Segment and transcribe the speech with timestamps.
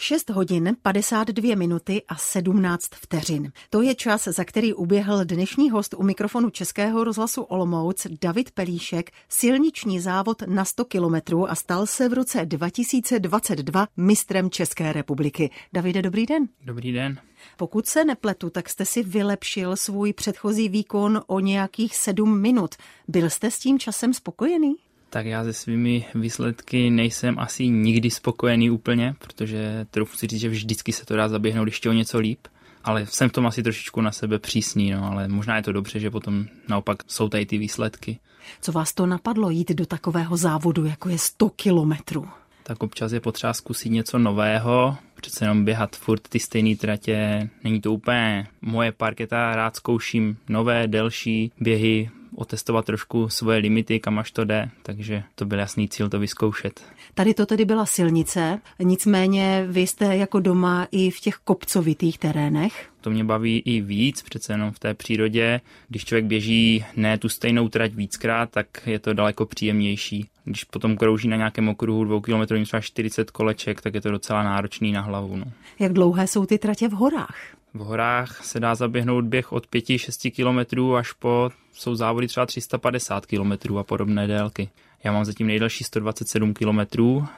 [0.00, 3.52] 6 hodin 52 minuty a 17 vteřin.
[3.70, 9.10] To je čas, za který uběhl dnešní host u mikrofonu Českého rozhlasu Olomouc David Pelíšek
[9.28, 15.50] silniční závod na 100 kilometrů a stal se v roce 2022 mistrem České republiky.
[15.72, 16.48] Davide, dobrý den.
[16.64, 17.18] Dobrý den.
[17.56, 22.74] Pokud se nepletu, tak jste si vylepšil svůj předchozí výkon o nějakých sedm minut.
[23.08, 24.76] Byl jste s tím časem spokojený?
[25.10, 30.48] Tak já se svými výsledky nejsem asi nikdy spokojený úplně, protože trochu si říct, že
[30.48, 32.38] vždycky se to dá zaběhnout ještě o něco líp.
[32.84, 36.00] Ale jsem v tom asi trošičku na sebe přísný, no, ale možná je to dobře,
[36.00, 38.18] že potom naopak jsou tady ty výsledky.
[38.60, 42.28] Co vás to napadlo jít do takového závodu, jako je 100 kilometrů?
[42.62, 47.80] Tak občas je potřeba zkusit něco nového, přece jenom běhat furt ty stejné tratě, není
[47.80, 54.30] to úplně moje parketa, rád zkouším nové, delší běhy, otestovat trošku svoje limity, kam až
[54.30, 56.80] to jde, takže to byl jasný cíl to vyzkoušet.
[57.14, 62.90] Tady to tedy byla silnice, nicméně vy jste jako doma i v těch kopcovitých terénech.
[63.00, 65.60] To mě baví i víc, přece jenom v té přírodě.
[65.88, 70.28] Když člověk běží ne tu stejnou trať víckrát, tak je to daleko příjemnější.
[70.44, 74.42] Když potom krouží na nějakém okruhu dvou kilometrů třeba 40 koleček, tak je to docela
[74.42, 75.36] náročný na hlavu.
[75.36, 75.44] No.
[75.78, 77.57] Jak dlouhé jsou ty tratě v horách?
[77.78, 83.26] V horách se dá zaběhnout běh od 5-6 km až po, jsou závody třeba 350
[83.26, 84.68] km a podobné délky.
[85.04, 86.80] Já mám zatím nejdelší 127 km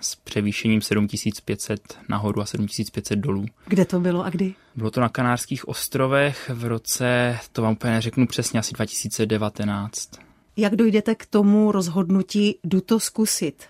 [0.00, 3.46] s převýšením 7500 nahoru a 7500 dolů.
[3.66, 4.54] Kde to bylo a kdy?
[4.76, 10.10] Bylo to na Kanárských ostrovech v roce, to vám úplně neřeknu přesně, asi 2019.
[10.56, 13.64] Jak dojdete k tomu rozhodnutí, jdu to zkusit?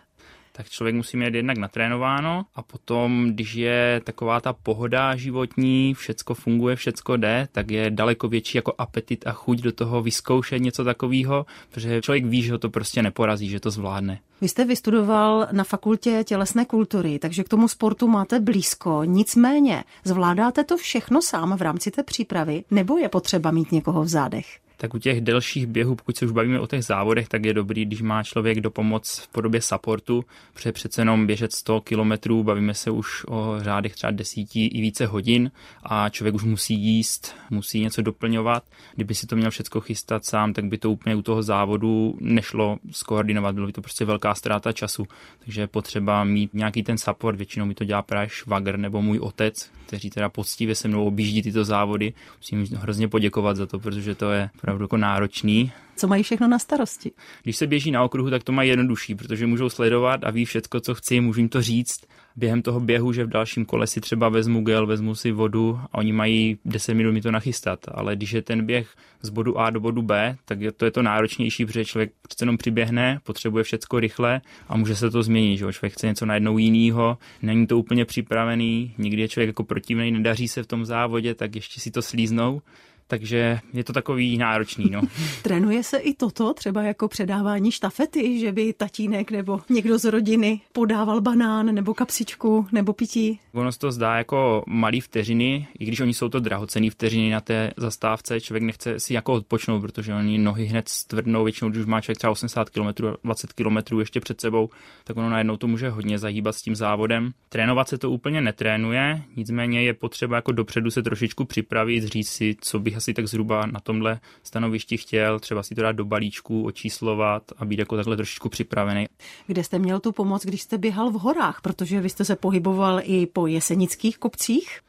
[0.61, 6.35] Tak člověk musí mít jednak natrénováno a potom, když je taková ta pohoda životní, všecko
[6.35, 10.85] funguje, všecko jde, tak je daleko větší jako apetit a chuť do toho vyzkoušet něco
[10.85, 14.19] takového, protože člověk ví, že ho to prostě neporazí, že to zvládne.
[14.41, 19.05] Vy jste vystudoval na fakultě tělesné kultury, takže k tomu sportu máte blízko.
[19.05, 24.09] Nicméně, zvládáte to všechno sám v rámci té přípravy, nebo je potřeba mít někoho v
[24.09, 24.47] zádech?
[24.81, 27.85] Tak u těch delších běhů, pokud se už bavíme o těch závodech, tak je dobrý,
[27.85, 32.75] když má člověk do pomoc v podobě supportu, protože přece jenom běžet 100 kilometrů, bavíme
[32.75, 35.51] se už o řádech třeba desíti i více hodin
[35.83, 38.65] a člověk už musí jíst, musí něco doplňovat.
[38.95, 42.79] Kdyby si to měl všechno chystat sám, tak by to úplně u toho závodu nešlo
[42.91, 45.07] skoordinovat, bylo by to prostě velká ztráta času.
[45.45, 49.19] Takže je potřeba mít nějaký ten support, většinou mi to dělá právě švagr nebo můj
[49.19, 52.13] otec, kteří teda poctivě se mnou objíždí tyto závody.
[52.37, 55.73] Musím hrozně poděkovat za to, protože to je opravdu jako náročný.
[55.97, 57.11] Co mají všechno na starosti?
[57.43, 60.81] Když se běží na okruhu, tak to mají jednodušší, protože můžou sledovat a ví všechno,
[60.81, 62.01] co chci, můžu jim to říct
[62.37, 65.99] během toho běhu, že v dalším kole si třeba vezmu gel, vezmu si vodu a
[65.99, 67.81] oni mají 10 minut mi to nachystat.
[67.89, 71.03] Ale když je ten běh z bodu A do bodu B, tak to, je to
[71.03, 75.57] náročnější, protože člověk přece jenom přiběhne, potřebuje všechno rychle a může se to změnit.
[75.57, 75.73] Že?
[75.73, 80.49] Člověk chce něco najednou jiného, není to úplně připravený, nikdy je člověk jako protivný, nedaří
[80.49, 82.63] se v tom závodě, tak ještě si to slíznou
[83.11, 84.91] takže je to takový náročný.
[84.91, 85.01] No.
[85.43, 90.61] Trénuje se i toto, třeba jako předávání štafety, že by tatínek nebo někdo z rodiny
[90.73, 93.41] podával banán nebo kapsičku nebo pití?
[93.53, 97.41] Ono se to zdá jako malý vteřiny, i když oni jsou to drahocený vteřiny na
[97.41, 102.01] té zastávce, člověk nechce si jako odpočnout, protože oni nohy hned stvrdnou, většinou, když má
[102.01, 102.89] člověk třeba 80 km,
[103.25, 104.71] 20 km ještě před sebou,
[105.05, 107.31] tak ono najednou to může hodně zahýbat s tím závodem.
[107.49, 112.57] Trénovat se to úplně netrénuje, nicméně je potřeba jako dopředu se trošičku připravit, říct si,
[112.61, 116.65] co bych asi tak zhruba na tomhle stanovišti chtěl, třeba si to dát do balíčku,
[116.65, 119.07] očíslovat a být jako takhle trošičku připravený.
[119.47, 123.01] Kde jste měl tu pomoc, když jste běhal v horách, protože vy jste se pohyboval
[123.05, 124.81] i po jesenických kopcích?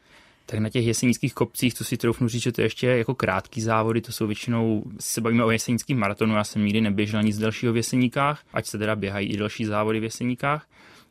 [0.46, 3.60] tak na těch jesenických kopcích, co si troufnu říct, že to je ještě jako krátký
[3.60, 7.72] závody, to jsou většinou, se bavíme o jesenických maratonu, já jsem nikdy neběžel nic delšího
[7.72, 10.66] v jeseníkách, ať se teda běhají i další závody v jeseníkách,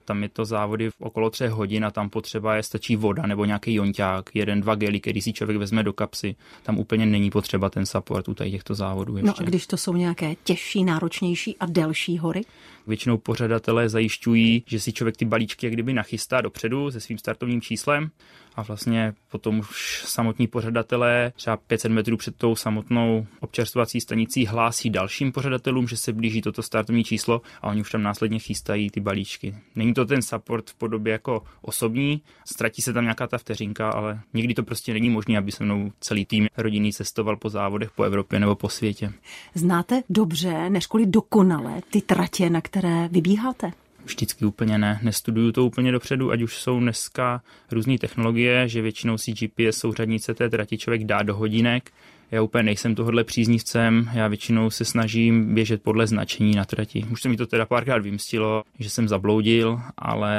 [0.06, 3.45] tam je to závody v okolo třech hodin a tam potřeba je stačí voda nebo
[3.45, 6.35] nějaký jonťák, jeden, dva gely, který si člověk vezme do kapsy.
[6.63, 9.17] Tam úplně není potřeba ten support u těchto závodů.
[9.17, 9.28] Ještě.
[9.28, 12.41] No a když to jsou nějaké těžší, náročnější a delší hory?
[12.88, 17.62] Většinou pořadatelé zajišťují, že si člověk ty balíčky jak kdyby nachystá dopředu se svým startovním
[17.62, 18.12] číslem
[18.56, 24.89] a vlastně potom už samotní pořadatelé třeba 500 metrů před tou samotnou občerstvovací stanicí hlásí
[24.89, 29.00] dalším pořadatelům, že se blíží toto startovní číslo a oni už tam následně chystají ty
[29.00, 29.56] balíčky.
[29.75, 34.19] Není to ten support v podobě jako osobní, ztratí se tam nějaká ta vteřinka, ale
[34.33, 38.04] nikdy to prostě není možné, aby se mnou celý tým rodinný cestoval po závodech po
[38.04, 39.13] Evropě nebo po světě.
[39.56, 43.71] Znáte dobře, než dokonale ty tratě, na které vybíháte?
[44.06, 45.00] Vždycky úplně ne.
[45.03, 50.33] Nestuduju to úplně dopředu, ať už jsou dneska různé technologie, že většinou si GPS souřadnice
[50.33, 51.92] té trati člověk dá do hodinek,
[52.31, 57.06] Já úplně nejsem tohohle příznivcem, já většinou se snažím běžet podle značení na trati.
[57.12, 60.36] Už se mi to teda párkrát vymstilo, že jsem zabloudil, ale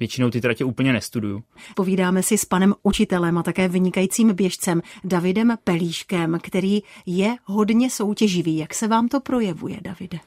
[0.00, 1.42] většinou ty tratě úplně nestuduju.
[1.74, 8.56] Povídáme si s panem učitelem a také vynikajícím běžcem Davidem Pelíškem, který je hodně soutěživý.
[8.56, 10.18] Jak se vám to projevuje, Davide?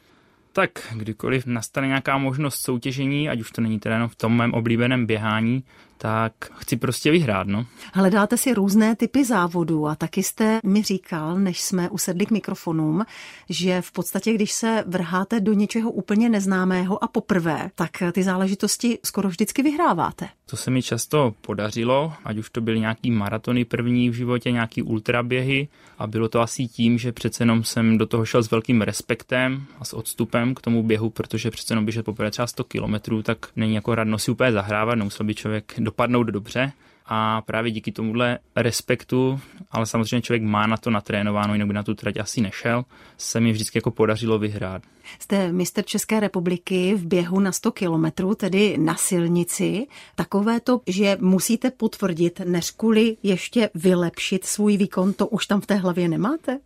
[0.59, 4.53] Tak kdykoliv nastane nějaká možnost soutěžení, ať už to není teda jenom v tom mém
[4.53, 5.63] oblíbeném běhání,
[6.01, 7.47] tak chci prostě vyhrát.
[7.47, 7.65] No.
[7.93, 13.05] Hledáte si různé typy závodů a taky jste mi říkal, než jsme usedli k mikrofonům,
[13.49, 18.99] že v podstatě, když se vrháte do něčeho úplně neznámého a poprvé, tak ty záležitosti
[19.05, 20.29] skoro vždycky vyhráváte.
[20.45, 24.83] To se mi často podařilo, ať už to byly nějaký maratony první v životě, nějaký
[24.83, 25.67] ultraběhy
[25.97, 29.65] a bylo to asi tím, že přece jenom jsem do toho šel s velkým respektem
[29.79, 33.37] a s odstupem k tomu běhu, protože přece jenom běžet poprvé třeba 100 kilometrů, tak
[33.55, 36.71] není jako radno si úplně zahrávat, nemusel by člověk dopadnout dobře
[37.06, 39.39] a právě díky tomuhle respektu,
[39.71, 42.86] ale samozřejmě člověk má na to natrénováno, jinak by na tu trať asi nešel,
[43.18, 44.83] se mi vždycky jako podařilo vyhrát.
[45.19, 49.88] Jste mistr České republiky v běhu na 100 kilometrů, tedy na silnici.
[50.15, 55.65] Takové to, že musíte potvrdit, než kvůli ještě vylepšit svůj výkon, to už tam v
[55.65, 56.59] té hlavě nemáte?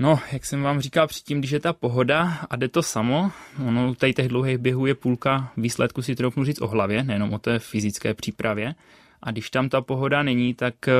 [0.00, 3.32] No, jak jsem vám říkal předtím, když je ta pohoda a jde to samo,
[3.66, 7.38] ono tady těch dlouhých běhů je půlka výsledku si troufnu říct o hlavě, nejenom o
[7.38, 8.74] té fyzické přípravě.
[9.22, 10.92] A když tam ta pohoda není, tak eh,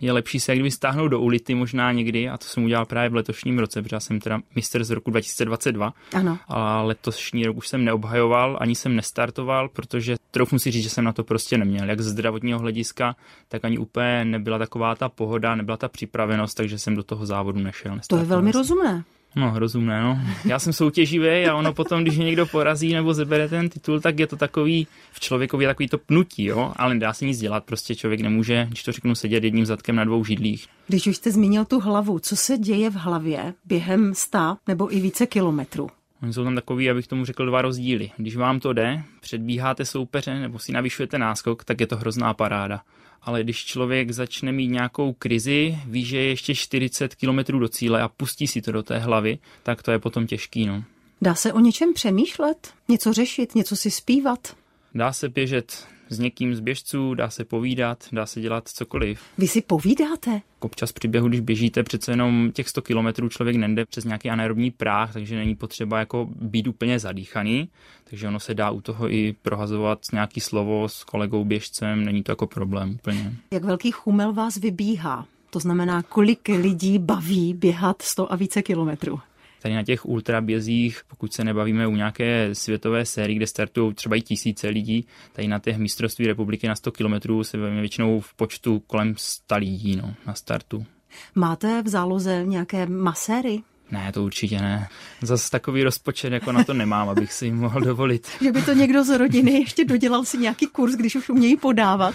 [0.00, 3.14] je lepší se kdyby stáhnout do ulity možná někdy a to jsem udělal právě v
[3.14, 5.92] letošním roce, protože já jsem teda mistr z roku 2022.
[6.14, 6.38] Ano.
[6.48, 11.04] A letošní rok už jsem neobhajoval, ani jsem nestartoval, protože trochu si říct, že jsem
[11.04, 11.88] na to prostě neměl.
[11.88, 13.16] Jak z zdravotního hlediska,
[13.48, 17.60] tak ani úplně nebyla taková ta pohoda, nebyla ta připravenost, takže jsem do toho závodu
[17.60, 17.98] nešel.
[18.06, 19.04] To je velmi rozumné.
[19.36, 20.18] No, rozumné, no.
[20.44, 24.26] Já jsem soutěživý a ono potom, když někdo porazí nebo zebere ten titul, tak je
[24.26, 28.20] to takový, v člověkově takový to pnutí, jo, ale nedá se nic dělat, prostě člověk
[28.20, 30.66] nemůže, když to řeknu, sedět jedním zadkem na dvou židlích.
[30.88, 35.00] Když už jste zmínil tu hlavu, co se děje v hlavě během sta nebo i
[35.00, 35.88] více kilometrů?
[36.22, 38.10] Oni jsou tam takový, abych tomu řekl, dva rozdíly.
[38.16, 42.80] Když vám to jde, předbíháte soupeře nebo si navyšujete náskok, tak je to hrozná paráda
[43.26, 48.02] ale když člověk začne mít nějakou krizi, ví, že je ještě 40 km do cíle
[48.02, 50.66] a pustí si to do té hlavy, tak to je potom těžký.
[50.66, 50.84] No.
[51.22, 52.74] Dá se o něčem přemýšlet?
[52.88, 53.54] Něco řešit?
[53.54, 54.56] Něco si zpívat?
[54.94, 59.20] Dá se běžet s někým z běžců, dá se povídat, dá se dělat cokoliv.
[59.38, 60.40] Vy si povídáte?
[60.60, 64.70] Občas při běhu, když běžíte přece jenom těch 100 kilometrů, člověk nende přes nějaký anaerobní
[64.70, 67.68] práh, takže není potřeba jako být úplně zadýchaný,
[68.10, 72.32] takže ono se dá u toho i prohazovat nějaký slovo s kolegou běžcem, není to
[72.32, 73.32] jako problém úplně.
[73.50, 75.26] Jak velký chumel vás vybíhá?
[75.50, 79.20] To znamená, kolik lidí baví běhat 100 a více kilometrů?
[79.62, 84.20] Tady na těch ultrabězích, pokud se nebavíme u nějaké světové série, kde startují třeba i
[84.20, 88.80] tisíce lidí, tady na těch mistrovství republiky na 100 km se bavíme většinou v počtu
[88.80, 90.86] kolem 100 lidí no, na startu.
[91.34, 93.62] Máte v záloze nějaké maséry?
[93.90, 94.88] Ne, to určitě ne.
[95.22, 98.28] Zase takový rozpočet jako na to nemám, abych si mohl dovolit.
[98.42, 102.14] že by to někdo z rodiny ještě dodělal si nějaký kurz, když už umějí podávat.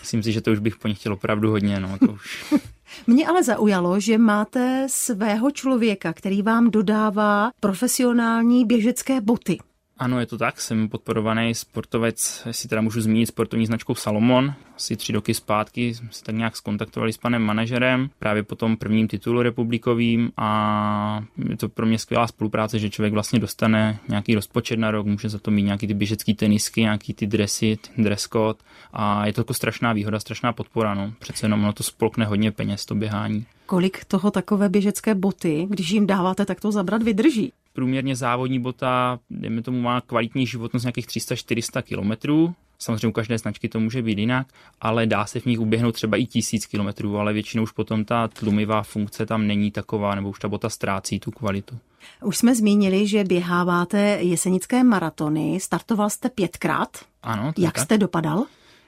[0.00, 1.80] Myslím si, že to už bych po nich chtěl opravdu hodně.
[1.80, 2.54] No, to už...
[3.06, 9.58] Mě ale zaujalo, že máte svého člověka, který vám dodává profesionální běžecké boty.
[10.02, 14.54] Ano, je to tak, jsem podporovaný sportovec, jestli teda můžu zmínit sportovní značkou Salomon.
[14.76, 18.76] Asi tři roky zpátky jsme se tak nějak skontaktovali s panem manažerem, právě po tom
[18.76, 24.34] prvním titulu republikovým a je to pro mě skvělá spolupráce, že člověk vlastně dostane nějaký
[24.34, 28.28] rozpočet na rok, může za to mít nějaký ty běžecký tenisky, nějaký ty dresy, dress
[28.28, 28.58] code
[28.92, 31.12] a je to jako strašná výhoda, strašná podpora, no.
[31.18, 33.46] Přece jenom ono to spolkne hodně peněz, to běhání.
[33.66, 37.52] Kolik toho takové běžecké boty, když jim dáváte, tak to zabrat vydrží?
[37.72, 42.54] Průměrně závodní bota, dejme tomu, má kvalitní životnost nějakých 300-400 kilometrů.
[42.78, 44.46] Samozřejmě u každé značky to může být jinak,
[44.80, 48.28] ale dá se v nich uběhnout třeba i tisíc kilometrů, ale většinou už potom ta
[48.28, 51.78] tlumivá funkce tam není taková, nebo už ta bota ztrácí tu kvalitu.
[52.22, 55.60] Už jsme zmínili, že běháváte jesenické maratony.
[55.60, 56.98] Startoval jste pětkrát.
[57.22, 57.52] Ano.
[57.58, 57.84] Jak tak.
[57.84, 58.44] jste dopadal?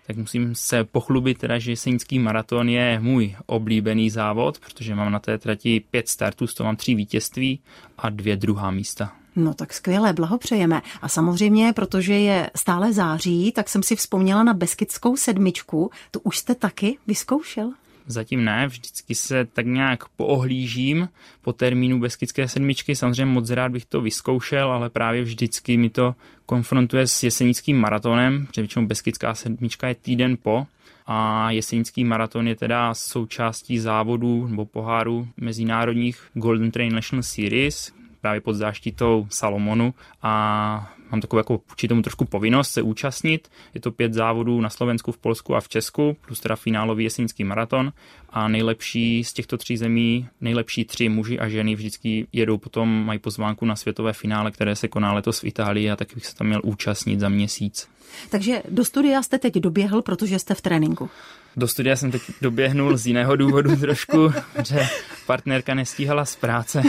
[0.06, 5.18] Tak musím se pochlubit teda, že jesenický maraton je můj oblíbený závod, protože mám na
[5.18, 7.60] té trati pět startů, z toho mám tři vítězství
[7.98, 9.12] a dvě druhá místa.
[9.36, 10.82] No tak skvěle, blahopřejeme.
[11.02, 15.90] A samozřejmě, protože je stále září, tak jsem si vzpomněla na Beskidskou sedmičku.
[16.10, 17.72] To už jste taky vyzkoušel?
[18.06, 21.08] Zatím ne, vždycky se tak nějak poohlížím
[21.42, 22.96] po termínu Beskidské sedmičky.
[22.96, 26.14] Samozřejmě moc rád bych to vyzkoušel, ale právě vždycky mi to
[26.46, 30.66] konfrontuje s jesenickým maratonem, protože většinou Beskidská sedmička je týden po
[31.06, 38.40] a jesenický maraton je teda součástí závodu nebo poháru mezinárodních Golden Train National Series, právě
[38.40, 43.48] pod záštitou Salomonu a mám takovou jako tomu trošku povinnost se účastnit.
[43.74, 47.44] Je to pět závodů na Slovensku, v Polsku a v Česku, plus teda finálový jesenický
[47.44, 47.92] maraton.
[48.30, 53.18] A nejlepší z těchto tří zemí, nejlepší tři muži a ženy vždycky jedou potom, mají
[53.18, 56.46] pozvánku na světové finále, které se koná letos v Itálii a taky bych se tam
[56.46, 57.88] měl účastnit za měsíc.
[58.30, 61.10] Takže do studia jste teď doběhl, protože jste v tréninku.
[61.56, 64.32] Do studia jsem teď doběhnul z jiného důvodu trošku,
[64.64, 64.86] že
[65.26, 66.82] partnerka nestíhala z práce.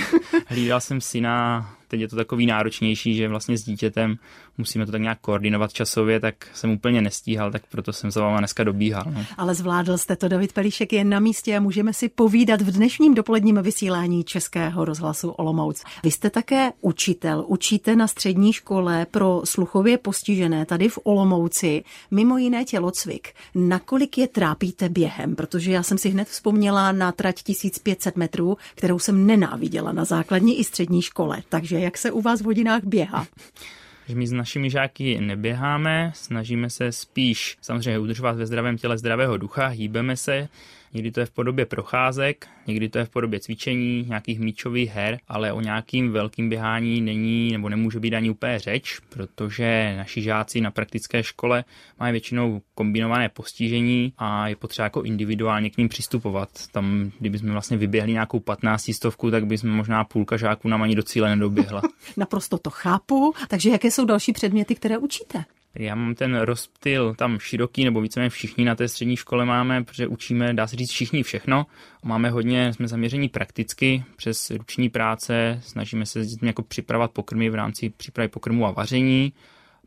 [0.48, 4.16] Hlídal jsem syna teď je to takový náročnější, že vlastně s dítětem
[4.58, 8.38] musíme to tak nějak koordinovat časově, tak jsem úplně nestíhal, tak proto jsem za váma
[8.38, 9.04] dneska dobíhal.
[9.16, 9.26] No.
[9.38, 13.14] Ale zvládl jste to, David Pelíšek je na místě a můžeme si povídat v dnešním
[13.14, 15.84] dopoledním vysílání Českého rozhlasu Olomouc.
[16.04, 22.38] Vy jste také učitel, učíte na střední škole pro sluchově postižené tady v Olomouci, mimo
[22.38, 23.34] jiné tělocvik.
[23.56, 25.36] Nakolik je trápíte během?
[25.36, 30.60] Protože já jsem si hned vzpomněla na trať 1500 metrů, kterou jsem nenáviděla na základní
[30.60, 31.44] i střední škole.
[31.50, 33.28] Takže jak se u vás v hodinách běhá?
[34.08, 39.38] že my s našimi žáky neběháme, snažíme se spíš samozřejmě udržovat ve zdravém těle zdravého
[39.38, 40.48] ducha, hýbeme se,
[40.96, 45.20] Někdy to je v podobě procházek, někdy to je v podobě cvičení, nějakých míčových her,
[45.28, 50.62] ale o nějakým velkým běhání není nebo nemůže být ani úplně řeč, protože naši žáci
[50.62, 51.64] na praktické škole
[52.00, 56.50] mají většinou kombinované postižení a je potřeba jako individuálně k ním přistupovat.
[56.72, 61.04] Tam, kdybychom vlastně vyběhli nějakou 15 stovku, tak bychom možná půlka žáků nám ani do
[61.04, 61.82] cíle nedoběhla.
[62.18, 63.34] Naprosto to chápu.
[63.48, 65.46] Takže jaké jsou další předměty, které učíte?
[65.76, 70.08] Já mám ten rozptyl tam široký, nebo víceméně všichni na té střední škole máme, protože
[70.08, 71.66] učíme, dá se říct, všichni všechno.
[72.04, 77.90] Máme hodně, jsme zaměření prakticky přes ruční práce, snažíme se jako připravovat pokrmy v rámci
[77.90, 79.34] přípravy pokrmu a vaření.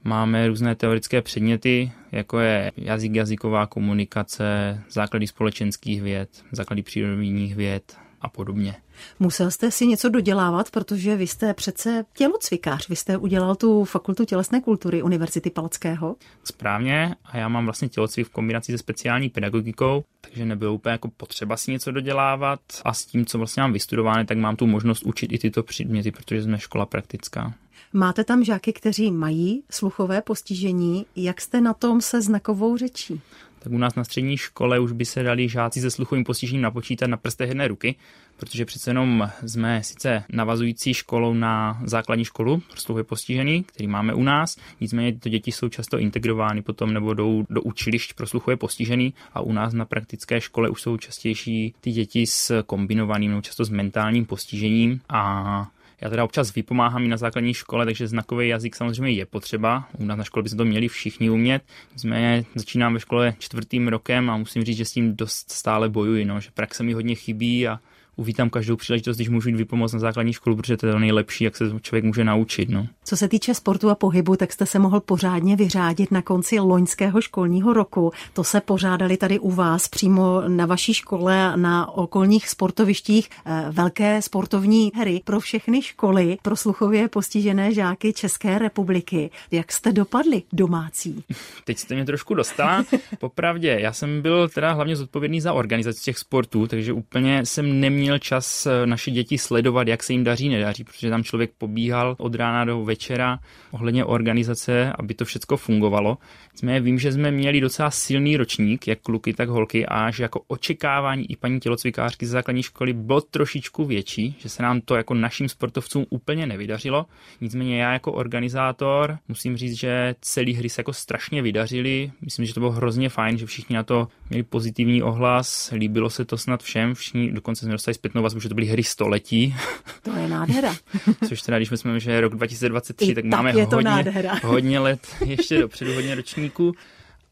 [0.05, 8.08] Máme různé teoretické předměty, jako je jazyk, jazyková komunikace, základy společenských věd, základy přírodních věd
[8.21, 8.75] a podobně.
[9.19, 12.89] Musel jste si něco dodělávat, protože vy jste přece tělocvikář.
[12.89, 16.17] Vy jste udělal tu fakultu tělesné kultury Univerzity Palackého.
[16.45, 21.09] Správně a já mám vlastně tělocvik v kombinaci se speciální pedagogikou, takže nebylo úplně jako
[21.09, 25.03] potřeba si něco dodělávat a s tím, co vlastně mám vystudováno, tak mám tu možnost
[25.03, 27.55] učit i tyto předměty, protože jsme škola praktická.
[27.93, 31.07] Máte tam žáky, kteří mají sluchové postižení.
[31.17, 33.21] Jak jste na tom se znakovou řečí?
[33.59, 37.11] Tak u nás na střední škole už by se dali žáci se sluchovým postižením napočítat
[37.11, 37.95] na prstech jedné ruky,
[38.37, 44.15] protože přece jenom jsme sice navazující školou na základní školu pro sluchově postižený, který máme
[44.15, 48.57] u nás, nicméně ty děti jsou často integrovány potom nebo jdou do učilišť pro sluchově
[48.57, 53.43] postižený a u nás na praktické škole už jsou častější ty děti s kombinovaným nebo
[53.43, 58.49] často s mentálním postižením a já teda občas vypomáhám i na základní škole, takže znakový
[58.49, 59.89] jazyk samozřejmě je potřeba.
[59.99, 61.63] U nás na škole by se to měli všichni umět.
[61.93, 66.25] Nicméně začínám ve škole čtvrtým rokem a musím říct, že s tím dost stále bojuji,
[66.25, 67.81] no, že praxe mi hodně chybí a
[68.19, 71.45] uvítám každou příležitost, když můžu jít vypomoct na základní školu, protože to je to nejlepší,
[71.45, 72.69] jak se člověk může naučit.
[72.69, 72.87] No.
[73.05, 77.21] Co se týče sportu a pohybu, tak jste se mohl pořádně vyřádit na konci loňského
[77.21, 78.13] školního roku.
[78.33, 83.65] To se pořádali tady u vás přímo na vaší škole a na okolních sportovištích eh,
[83.71, 89.31] velké sportovní hry pro všechny školy, pro sluchově postižené žáky České republiky.
[89.51, 91.25] Jak jste dopadli domácí?
[91.65, 92.85] Teď jste mě trošku dostala.
[93.19, 98.08] Popravdě, já jsem byl teda hlavně zodpovědný za organizaci těch sportů, takže úplně jsem neměl
[98.09, 102.17] neměl čas eh, naše děti sledovat, jak se jim daří, nedaří, protože tam člověk pobíhal
[102.19, 103.39] od rána do večera
[103.71, 106.19] ohledně organizace, aby to všechno fungovalo.
[106.53, 110.41] Nicméně vím, že jsme měli docela silný ročník, jak kluky, tak holky, a že jako
[110.49, 115.15] očekávání i paní tělocvikářky ze základní školy bylo trošičku větší, že se nám to jako
[115.15, 117.07] našim sportovcům úplně nevydařilo.
[117.41, 122.13] Nicméně já jako organizátor musím říct, že celý hry se jako strašně vydařily.
[122.21, 126.25] Myslím, že to bylo hrozně fajn, že všichni na to měli pozitivní ohlas, líbilo se
[126.25, 129.55] to snad všem, všichni dokonce jsme dostali zpětnou vazbu, že to byly hry století.
[130.03, 130.75] To je nádhera.
[131.29, 134.05] Což teda, když jsme že je rok 2023, I tak, tak máme hodně,
[134.43, 136.75] hodně let ještě dopředu, hodně ročníků.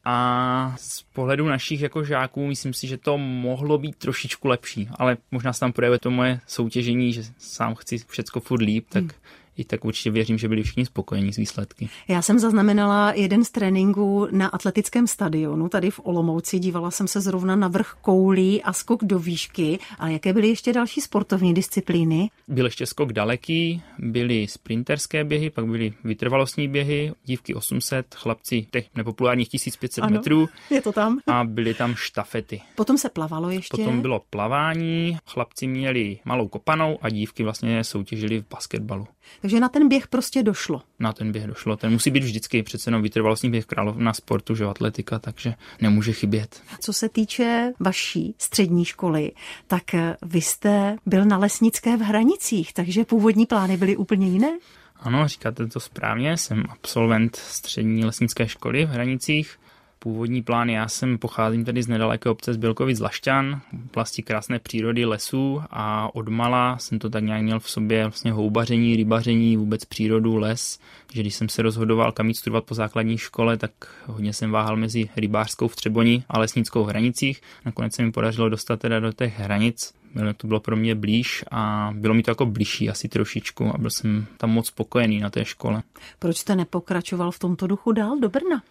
[0.05, 5.17] A z pohledu našich jako žáků myslím si, že to mohlo být trošičku lepší, ale
[5.31, 9.13] možná se tam projevuje to moje soutěžení, že sám chci všecko furt líp, tak hmm
[9.57, 11.89] i tak určitě věřím, že byli všichni spokojení s výsledky.
[12.09, 16.59] Já jsem zaznamenala jeden z tréninků na atletickém stadionu tady v Olomouci.
[16.59, 19.79] Dívala jsem se zrovna na vrch koulí a skok do výšky.
[19.99, 22.31] A jaké byly ještě další sportovní disciplíny?
[22.49, 28.87] Byl ještě skok daleký, byly sprinterské běhy, pak byly vytrvalostní běhy, dívky 800, chlapci těch
[28.95, 30.49] nepopulárních 1500 ano, metrů.
[30.71, 31.19] Je to tam.
[31.27, 32.61] A byly tam štafety.
[32.75, 33.77] Potom se plavalo ještě.
[33.77, 39.07] Potom bylo plavání, chlapci měli malou kopanou a dívky vlastně soutěžili v basketbalu.
[39.41, 40.83] Takže na ten běh prostě došlo.
[40.99, 41.77] Na ten běh došlo.
[41.77, 46.63] Ten musí být vždycky přece jenom vytrvalostní běh královna sportu, že atletika, takže nemůže chybět.
[46.81, 49.33] Co se týče vaší střední školy,
[49.67, 49.83] tak
[50.23, 54.59] vy jste byl na lesnické v Hranicích, takže původní plány byly úplně jiné?
[54.97, 59.59] Ano, říkáte to správně, jsem absolvent střední lesnické školy v Hranicích.
[60.07, 63.61] Původní plán, já jsem pocházím tedy z nedaleké obce z Bělkovic Lašťan,
[63.91, 68.97] oblasti krásné přírody, lesů a odmala jsem to tak nějak měl v sobě vlastně houbaření,
[68.97, 70.79] rybaření, vůbec přírodu, les,
[71.13, 73.71] že když jsem se rozhodoval kam jít studovat po základní škole, tak
[74.07, 77.41] hodně jsem váhal mezi rybářskou v Třeboni a lesnickou v Hranicích.
[77.65, 79.95] Nakonec se mi podařilo dostat teda do těch hranic,
[80.37, 83.91] to bylo pro mě blíž a bylo mi to jako blížší asi trošičku a byl
[83.91, 85.83] jsem tam moc spokojený na té škole.
[86.19, 88.63] Proč jste nepokračoval v tomto duchu dál do Brna?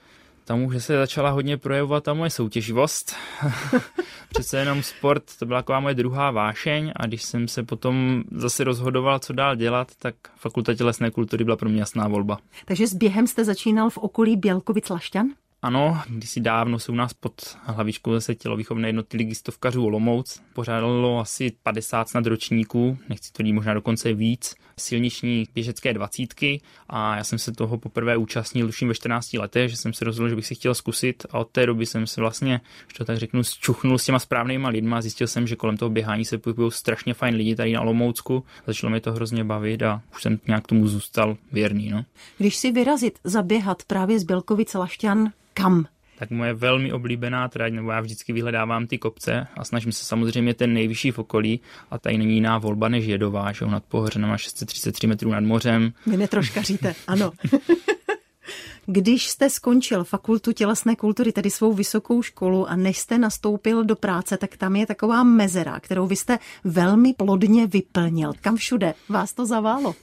[0.45, 3.15] Tam už se začala hodně projevovat ta moje soutěživost.
[4.29, 8.63] Přece jenom sport, to byla taková moje druhá vášeň a když jsem se potom zase
[8.63, 12.37] rozhodoval, co dál dělat, tak fakulta tělesné kultury byla pro mě jasná volba.
[12.65, 15.27] Takže s během jste začínal v okolí Bělkovic Lašťan?
[15.65, 21.51] Ano, kdysi dávno se u nás pod hlavičkou zase tělovýchovné jednoty ligistovkařů Olomouc pořádalo asi
[21.63, 27.51] 50 snad ročníků, nechci to možná dokonce víc, silniční běžecké dvacítky a já jsem se
[27.51, 30.75] toho poprvé účastnil už ve 14 letech, že jsem se rozhodl, že bych si chtěl
[30.75, 34.19] zkusit a od té doby jsem se vlastně, že to tak řeknu, zčuchnul s těma
[34.19, 37.73] správnýma lidma a zjistil jsem, že kolem toho běhání se pohybují strašně fajn lidi tady
[37.73, 38.43] na Olomoucku.
[38.67, 41.89] Začalo mi to hrozně bavit a už jsem nějak tomu zůstal věrný.
[41.89, 42.05] No.
[42.37, 45.85] Když si vyrazit, zaběhat právě z Bělkovice Lašťan, kam?
[46.17, 50.53] tak moje velmi oblíbená trať, nebo já vždycky vyhledávám ty kopce a snažím se samozřejmě
[50.53, 51.59] ten nejvyšší v okolí
[51.91, 55.93] a tady není jiná volba než Jedová, že nad Pohořenem a 633 metrů nad mořem.
[56.07, 57.31] Vy netroškaříte, ano.
[58.87, 63.95] Když jste skončil fakultu tělesné kultury, tedy svou vysokou školu a než jste nastoupil do
[63.95, 68.33] práce, tak tam je taková mezera, kterou vy jste velmi plodně vyplnil.
[68.41, 69.95] Kam všude vás to zaválo?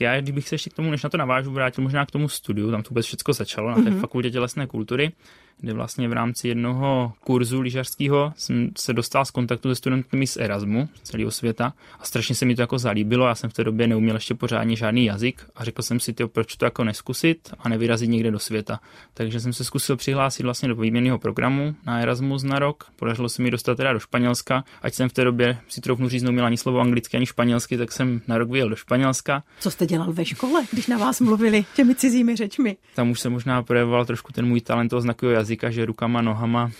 [0.00, 2.70] Já, kdybych se ještě k tomu, než na to navážu, vrátil možná k tomu studiu,
[2.70, 4.00] tam to vůbec všechno začalo na té mm-hmm.
[4.00, 5.12] fakultě tělesné kultury,
[5.60, 10.36] kde vlastně v rámci jednoho kurzu lyžařského jsem se dostal z kontaktu se studenty z
[10.36, 13.26] Erasmu z celého světa a strašně se mi to jako zalíbilo.
[13.26, 16.28] Já jsem v té době neuměl ještě pořádně žádný jazyk a řekl jsem si, tyjo,
[16.28, 18.80] proč to jako neskusit a nevyrazit někde do světa.
[19.14, 22.84] Takže jsem se zkusil přihlásit vlastně do výměnného programu na Erasmus na rok.
[22.96, 26.22] Podařilo se mi dostat teda do Španělska, ať jsem v té době si troufnu říct,
[26.22, 29.42] neuměl ani slovo anglicky, ani španělsky, tak jsem na rok vyjel do Španělska.
[29.60, 32.76] Co jste dělal ve škole, když na vás mluvili těmi cizími řečmi?
[32.94, 36.70] Tam už se možná projevoval trošku ten můj talent toho znakového jazyka, že rukama, nohama.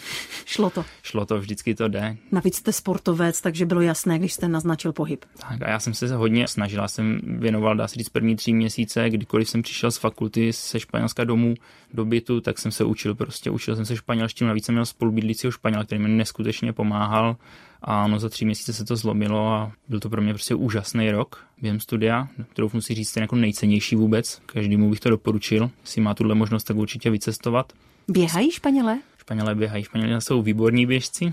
[0.44, 0.84] Šlo to.
[1.02, 2.16] Šlo to, vždycky to jde.
[2.32, 5.24] Navíc jste sportovec, takže bylo jasné, když jste naznačil pohyb.
[5.48, 8.52] Tak a já jsem se hodně snažil, já jsem věnoval, dá se říct, první tři
[8.52, 11.54] měsíce, kdykoliv jsem přišel z fakulty se Španělska domů
[11.94, 15.50] do bytu, tak jsem se učil prostě, učil jsem se španělštinu, navíc jsem měl spolubydlícího
[15.50, 17.36] Španěla, který mi neskutečně pomáhal
[17.82, 21.10] a ono za tři měsíce se to zlomilo a byl to pro mě prostě úžasný
[21.10, 24.42] rok během studia, kterou musí říct ten jako nejcennější vůbec.
[24.46, 27.72] Každému bych to doporučil, jestli má tuhle možnost, tak určitě vycestovat.
[28.08, 28.98] Běhají Španělé?
[29.18, 29.84] Španělé běhají.
[29.84, 31.30] Španělé jsou výborní běžci.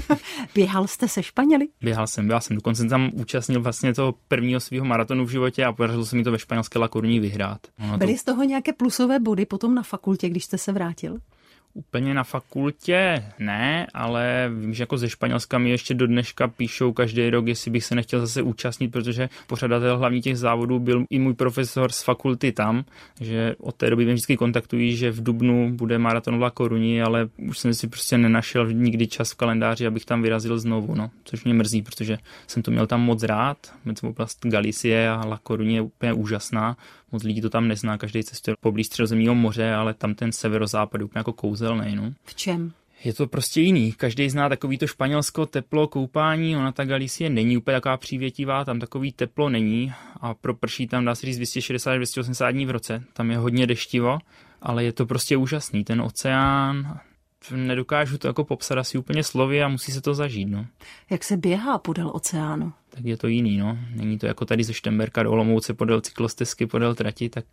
[0.54, 1.68] Běhal jste se Španěli?
[1.80, 2.56] Běhal jsem, běhal jsem.
[2.56, 6.32] Dokonce tam účastnil vlastně toho prvního svého maratonu v životě a podařilo se mi to
[6.32, 7.60] ve španělské Lakoruní vyhrát.
[7.96, 8.18] Byly to...
[8.18, 11.18] z toho nějaké plusové body potom na fakultě, když jste se vrátil?
[11.74, 16.92] Úplně na fakultě ne, ale vím, že jako ze Španělska mi ještě do dneška píšou
[16.92, 21.18] každý rok, jestli bych se nechtěl zase účastnit, protože pořadatel hlavní těch závodů byl i
[21.18, 22.84] můj profesor z fakulty tam,
[23.20, 26.52] že od té doby mě vždycky kontaktují, že v Dubnu bude maraton v La
[27.04, 31.10] ale už jsem si prostě nenašel nikdy čas v kalendáři, abych tam vyrazil znovu, no,
[31.24, 35.74] což mě mrzí, protože jsem to měl tam moc rád, oblast Galicie a La Coruña
[35.74, 36.76] je úplně úžasná,
[37.12, 41.04] moc lidí to tam nezná, každý cestuje poblíž středozemního moře, ale tam ten severozápad je
[41.04, 41.96] úplně jako kouzelný.
[41.96, 42.12] No.
[42.24, 42.72] V čem?
[43.04, 43.92] Je to prostě jiný.
[43.92, 48.80] Každý zná takový to španělsko teplo koupání, ona ta Galicie není úplně taková přívětivá, tam
[48.80, 53.02] takový teplo není a proprší tam dá se říct 260-280 dní v roce.
[53.12, 54.18] Tam je hodně deštivo,
[54.62, 55.84] ale je to prostě úžasný.
[55.84, 57.00] Ten oceán,
[57.54, 60.48] nedokážu to jako popsat asi úplně slovy a musí se to zažít.
[60.48, 60.66] No.
[61.10, 62.72] Jak se běhá podél oceánu?
[62.90, 63.78] Tak je to jiný, no.
[63.94, 67.44] Není to jako tady ze Štemberka do Olomouce podél cyklostezky, podél trati, tak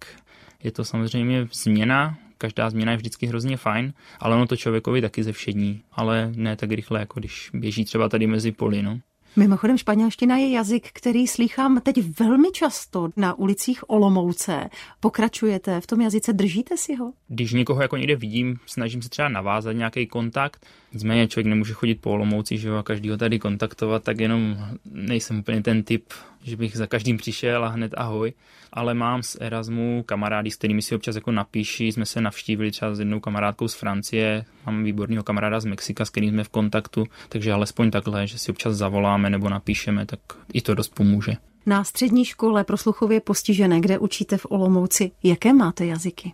[0.64, 5.24] je to samozřejmě změna, každá změna je vždycky hrozně fajn, ale ono to člověkovi taky
[5.24, 9.00] ze všední, ale ne tak rychle, jako když běží třeba tady mezi poli, no.
[9.36, 14.70] Mimochodem španělština je jazyk, který slýchám teď velmi často na ulicích Olomouce.
[15.00, 17.14] Pokračujete v tom jazyce, držíte si ho?
[17.28, 20.66] Když někoho jako někde vidím, snažím se třeba navázat nějaký kontakt.
[20.94, 24.58] Nicméně člověk nemůže chodit po Olomouci, že jo, a každýho tady kontaktovat, tak jenom
[24.92, 26.04] nejsem úplně ten typ,
[26.48, 28.34] že bych za každým přišel a hned ahoj.
[28.74, 32.96] Ale mám z Erasmu kamarády, s kterými si občas jako napíši, jsme se navštívili třeba
[32.96, 37.06] s jednou kamarádkou z Francie, mám výborného kamaráda z Mexika, s kterým jsme v kontaktu,
[37.30, 40.20] takže alespoň takhle, že si občas zavoláme nebo napíšeme, tak
[40.54, 41.34] i to dost pomůže.
[41.66, 46.34] Na střední škole pro sluchově postižené, kde učíte v Olomouci, jaké máte jazyky?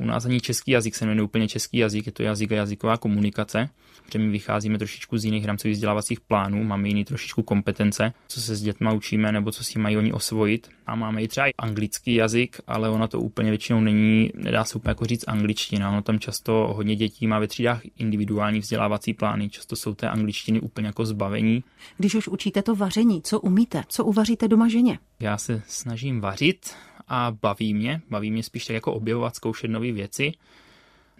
[0.00, 2.96] U nás ani český jazyk se jmenuje úplně český jazyk, je to jazyk a jazyková
[2.96, 3.68] komunikace,
[4.06, 8.56] protože my vycházíme trošičku z jiných rámcových vzdělávacích plánů, máme jiný trošičku kompetence, co se
[8.56, 10.68] s dětma učíme nebo co si mají oni osvojit.
[10.86, 14.74] A máme i třeba i anglický jazyk, ale ona to úplně většinou není, nedá se
[14.74, 15.90] úplně jako říct angličtina.
[15.90, 20.60] Ono tam často hodně dětí má ve třídách individuální vzdělávací plány, často jsou té angličtiny
[20.60, 21.64] úplně jako zbavení.
[21.98, 24.98] Když už učíte to vaření, co umíte, co uvaříte doma ženě?
[25.20, 26.70] Já se snažím vařit,
[27.08, 28.00] a baví mě.
[28.10, 30.32] Baví mě spíš tak jako objevovat, zkoušet nové věci.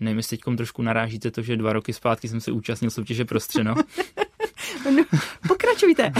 [0.00, 3.40] Nevím, jestli teď trošku narážíte to, že dva roky zpátky jsem se účastnil soutěže pro
[3.40, 3.74] střeno.
[4.96, 5.04] no,
[5.48, 6.12] pokračujte.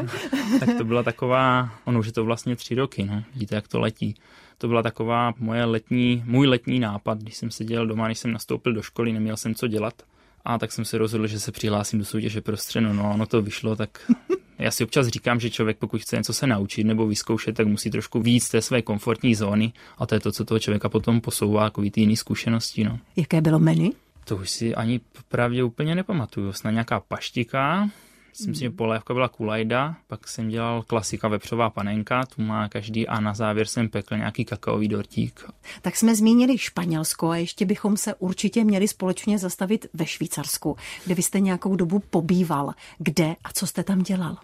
[0.60, 3.22] tak to byla taková, ono už je to vlastně tři roky, no.
[3.32, 4.14] Vidíte, jak to letí.
[4.58, 8.72] To byla taková moje letní, můj letní nápad, když jsem seděl doma, když jsem nastoupil
[8.72, 10.02] do školy, neměl jsem co dělat.
[10.44, 12.92] A tak jsem se rozhodl, že se přihlásím do soutěže pro střeno.
[12.92, 14.10] No, ono to vyšlo, tak
[14.58, 17.90] já si občas říkám, že člověk, pokud chce něco se naučit nebo vyzkoušet, tak musí
[17.90, 21.64] trošku víc té své komfortní zóny a to je to, co toho člověka potom posouvá,
[21.64, 22.84] jako ty jiné zkušenosti.
[22.84, 22.98] No.
[23.16, 23.90] Jaké bylo menu?
[24.24, 26.52] To už si ani pravdě úplně nepamatuju.
[26.52, 27.90] Snad nějaká paštika,
[28.32, 33.08] Myslím si, že polévka byla kulajda, pak jsem dělal klasika vepřová panenka, tu má každý
[33.08, 35.50] a na závěr jsem pekl nějaký kakaový dortík.
[35.82, 41.14] Tak jsme zmínili Španělsko a ještě bychom se určitě měli společně zastavit ve Švýcarsku, kde
[41.14, 42.72] vy jste nějakou dobu pobýval.
[42.98, 44.36] Kde a co jste tam dělal?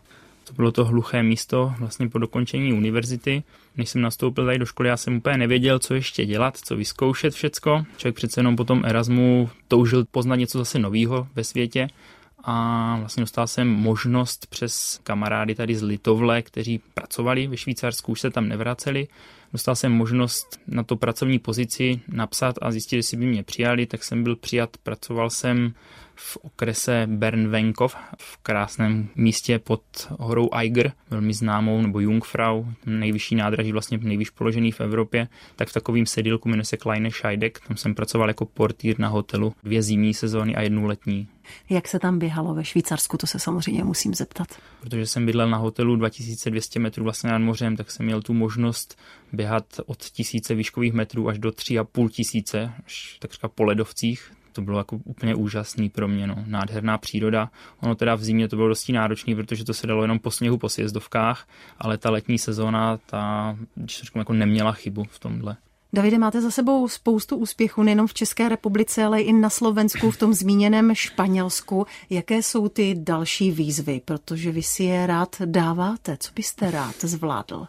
[0.44, 3.42] To bylo to hluché místo vlastně po dokončení univerzity.
[3.76, 7.34] Než jsem nastoupil tady do školy, já jsem úplně nevěděl, co ještě dělat, co vyzkoušet
[7.34, 7.84] všecko.
[7.96, 11.88] Člověk přece jenom po tom Erasmu toužil poznat něco zase nového ve světě
[12.44, 18.20] a vlastně dostal jsem možnost přes kamarády tady z Litovle, kteří pracovali ve Švýcarsku, už
[18.20, 19.08] se tam nevraceli.
[19.52, 24.04] Dostal jsem možnost na to pracovní pozici napsat a zjistit, jestli by mě přijali, tak
[24.04, 25.74] jsem byl přijat, pracoval jsem
[26.20, 29.82] v okrese Bernvenkov, v krásném místě pod
[30.18, 35.72] horou Eiger, velmi známou, nebo Jungfrau, nejvyšší nádraží, vlastně nejvyšší položený v Evropě, tak v
[35.72, 40.14] takovým sedílku jmenuje se Kleine Scheidek, tam jsem pracoval jako portýr na hotelu dvě zimní
[40.14, 41.28] sezóny a jednu letní.
[41.70, 44.48] Jak se tam běhalo ve Švýcarsku, to se samozřejmě musím zeptat.
[44.80, 48.98] Protože jsem bydlel na hotelu 2200 metrů vlastně nad mořem, tak jsem měl tu možnost
[49.32, 54.32] běhat od tisíce výškových metrů až do tři a půl tisíce, až takřka po ledovcích,
[54.58, 56.36] to bylo jako úplně úžasný pro mě, no.
[56.46, 57.50] nádherná příroda.
[57.82, 60.58] Ono teda v zimě to bylo dosti náročný, protože to se dalo jenom po sněhu,
[60.58, 65.56] po sjezdovkách, ale ta letní sezóna, ta, když řeknu, jako neměla chybu v tomhle.
[65.92, 70.16] Davide, máte za sebou spoustu úspěchů nejenom v České republice, ale i na Slovensku, v
[70.16, 71.86] tom zmíněném Španělsku.
[72.10, 74.00] Jaké jsou ty další výzvy?
[74.04, 76.16] Protože vy si je rád dáváte.
[76.20, 77.66] Co byste rád zvládl?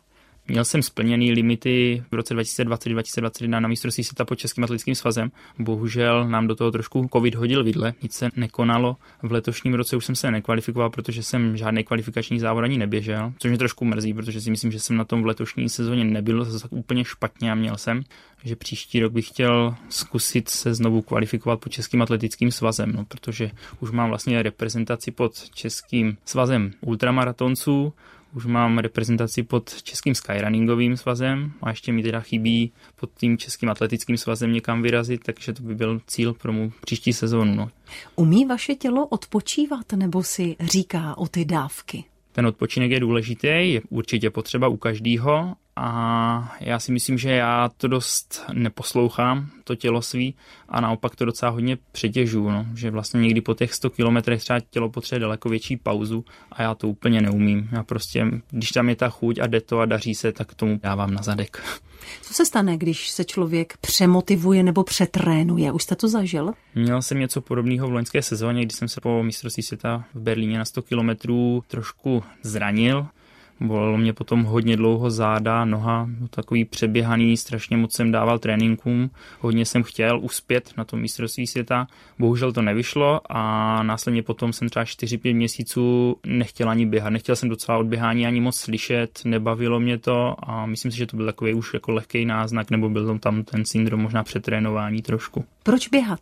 [0.50, 5.32] Měl jsem splněný limity v roce 2020-2021 na mistrovství světa pod Českým atletickým svazem.
[5.60, 8.96] Bohužel nám do toho trošku covid hodil vidle, nic se nekonalo.
[9.24, 13.50] V letošním roce už jsem se nekvalifikoval, protože jsem žádný kvalifikační závod ani neběžel, což
[13.50, 16.68] mě trošku mrzí, protože si myslím, že jsem na tom v letošní sezóně nebyl zase
[16.70, 18.04] úplně špatně a měl jsem
[18.44, 23.52] že příští rok bych chtěl zkusit se znovu kvalifikovat pod Českým atletickým svazem, no, protože
[23.80, 27.94] už mám vlastně reprezentaci pod Českým svazem ultramaratonců,
[28.34, 33.70] už mám reprezentaci pod Českým skyrunningovým svazem a ještě mi teda chybí pod tím Českým
[33.70, 37.56] atletickým svazem někam vyrazit, takže to by byl cíl pro mou příští sezónu.
[37.56, 37.70] No.
[38.16, 42.04] Umí vaše tělo odpočívat nebo si říká o ty dávky?
[42.40, 47.70] Ten odpočinek je důležitý, je určitě potřeba u každého a já si myslím, že já
[47.78, 50.36] to dost neposlouchám, to tělo svý
[50.70, 52.66] a naopak to docela hodně přetěžuju, no.
[52.76, 56.76] že vlastně někdy po těch 100 kilometrech třeba tělo potřebuje daleko větší pauzu a já
[56.76, 57.70] to úplně neumím.
[57.72, 60.80] Já prostě, když tam je ta chuť a jde to a daří se, tak tomu
[60.84, 61.64] dávám na zadek.
[62.22, 65.72] Co se stane, když se člověk přemotivuje nebo přetrénuje?
[65.72, 66.54] Už jste to zažil?
[66.76, 70.58] Měl jsem něco podobného v loňské sezóně, kdy jsem se po mistrovství světa v Berlíně
[70.58, 73.08] na 100 kilometrů trošku zranil
[73.62, 79.66] Bolelo mě potom hodně dlouho záda, noha, takový přeběhaný, strašně moc jsem dával tréninkům, hodně
[79.66, 81.88] jsem chtěl uspět na tom mistrovství světa,
[82.20, 87.50] bohužel to nevyšlo a následně potom jsem třeba 4-5 měsíců nechtěl ani běhat, nechtěl jsem
[87.50, 91.26] docela od běhání ani moc slyšet, nebavilo mě to a myslím si, že to byl
[91.26, 95.46] takový už jako lehký náznak, nebo byl tam ten syndrom možná přetrénování trošku.
[95.64, 96.20] Proč běhat?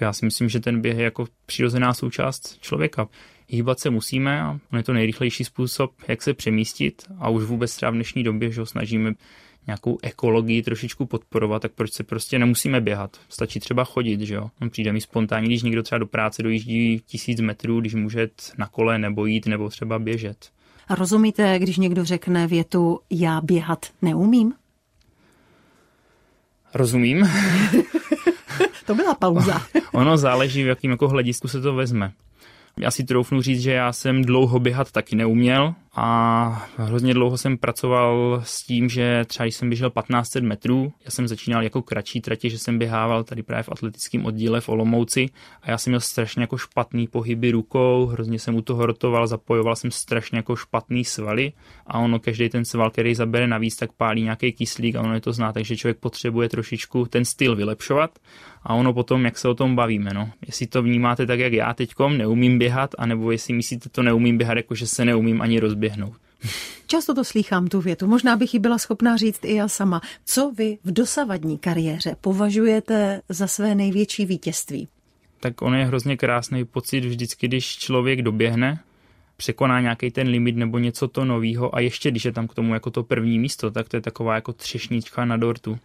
[0.00, 3.08] Já si myslím, že ten běh je jako přirozená součást člověka
[3.48, 7.76] hýbat se musíme a on je to nejrychlejší způsob, jak se přemístit a už vůbec
[7.76, 9.12] třeba v dnešní době, že ho snažíme
[9.66, 13.16] nějakou ekologii trošičku podporovat, tak proč se prostě nemusíme běhat?
[13.28, 14.50] Stačí třeba chodit, že jo?
[14.62, 18.42] On přijde mi spontánně, když někdo třeba do práce dojíždí tisíc metrů, když může jít
[18.58, 20.50] na kole nebo jít nebo třeba běžet.
[20.88, 24.54] A rozumíte, když někdo řekne větu já běhat neumím?
[26.74, 27.28] Rozumím.
[28.86, 29.62] to byla pauza.
[29.92, 32.12] ono záleží, v jakým jako hledisku se to vezme.
[32.80, 37.58] Já si troufnu říct, že já jsem dlouho běhat taky neuměl a hrozně dlouho jsem
[37.58, 42.20] pracoval s tím, že třeba když jsem běžel 1500 metrů, já jsem začínal jako kratší
[42.20, 45.26] tratě, že jsem běhával tady právě v atletickém oddíle v Olomouci
[45.62, 49.76] a já jsem měl strašně jako špatný pohyby rukou, hrozně jsem u toho rotoval, zapojoval
[49.76, 51.52] jsem strašně jako špatný svaly
[51.86, 55.20] a ono každý ten sval, který zabere navíc, tak pálí nějaký kyslík a ono je
[55.20, 58.18] to zná, takže člověk potřebuje trošičku ten styl vylepšovat
[58.62, 60.10] a ono potom, jak se o tom bavíme.
[60.14, 60.30] No.
[60.46, 64.56] Jestli to vnímáte tak, jak já teďkom, neumím běhat, anebo jestli myslíte to neumím běhat,
[64.56, 66.16] jako že se neumím ani rozběhnout.
[66.86, 70.00] Často to slýchám tu větu, možná bych ji byla schopná říct i já sama.
[70.24, 74.88] Co vy v dosavadní kariéře považujete za své největší vítězství?
[75.40, 78.80] Tak on je hrozně krásný pocit vždycky, když člověk doběhne,
[79.36, 82.74] překoná nějaký ten limit nebo něco to novýho a ještě když je tam k tomu
[82.74, 85.78] jako to první místo, tak to je taková jako třešnička na dortu.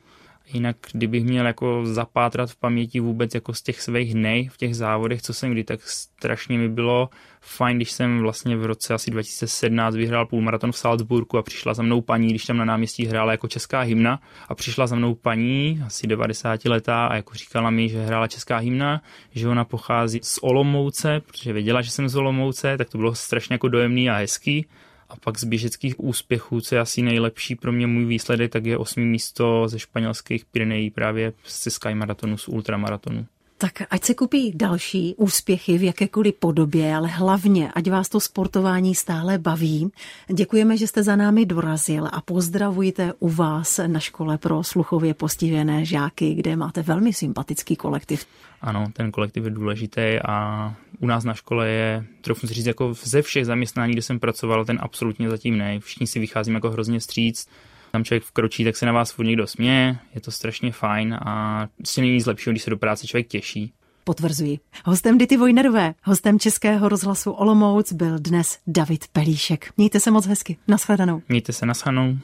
[0.53, 4.75] Jinak, kdybych měl jako zapátrat v paměti vůbec jako z těch svých dnech v těch
[4.75, 7.09] závodech, co jsem kdy, tak strašně mi bylo
[7.41, 11.83] fajn, když jsem vlastně v roce asi 2017 vyhrál půlmaraton v Salzburgu a přišla za
[11.83, 15.81] mnou paní, když tam na náměstí hrála jako česká hymna a přišla za mnou paní,
[15.85, 20.39] asi 90 letá a jako říkala mi, že hrála česká hymna, že ona pochází z
[20.41, 24.65] Olomouce, protože věděla, že jsem z Olomouce, tak to bylo strašně jako dojemný a hezký
[25.09, 28.77] a pak z běžeckých úspěchů, co je asi nejlepší pro mě můj výsledek, tak je
[28.77, 33.25] osmý místo ze španělských Pyrenejí právě ze Sky Maratonu, z ultramaratonu.
[33.61, 38.95] Tak ať se kupí další úspěchy v jakékoliv podobě, ale hlavně, ať vás to sportování
[38.95, 39.91] stále baví.
[40.33, 45.85] Děkujeme, že jste za námi dorazil a pozdravujte u vás na škole pro sluchově postižené
[45.85, 48.25] žáky, kde máte velmi sympatický kolektiv.
[48.61, 53.21] Ano, ten kolektiv je důležitý a u nás na škole je, trochu říct, jako ze
[53.21, 55.79] všech zaměstnání, kde jsem pracoval, ten absolutně zatím ne.
[55.79, 57.47] Všichni si vycházím jako hrozně stříc.
[57.91, 61.67] Tam člověk vkročí, tak se na vás furt někdo směje, je to strašně fajn a
[61.85, 63.73] si není nic lepšího, když se do práce člověk těší.
[64.03, 64.59] Potvrzuji.
[64.85, 69.73] Hostem Dity Vojnerové, hostem Českého rozhlasu Olomouc byl dnes David Pelíšek.
[69.77, 70.57] Mějte se moc hezky.
[70.67, 71.21] Naschledanou.
[71.29, 72.17] Mějte se, naschledanou.